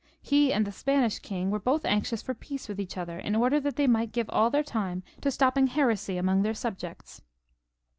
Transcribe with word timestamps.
He 0.23 0.51
and 0.51 0.65
the 0.65 0.71
Spanish 0.71 1.19
king 1.19 1.51
were 1.51 1.59
both 1.59 1.85
anxious 1.85 2.23
for 2.23 2.33
peace 2.33 2.67
with 2.67 2.79
each 2.79 2.97
other, 2.97 3.19
in 3.19 3.35
order 3.35 3.59
that 3.59 3.75
they 3.75 3.85
might 3.85 4.11
give 4.11 4.27
all 4.31 4.49
their 4.49 4.63
time 4.63 5.03
to 5.21 5.29
stopping 5.29 5.67
heresy 5.67 6.17
among 6.17 6.41
their 6.41 6.55
subjects. 6.55 7.21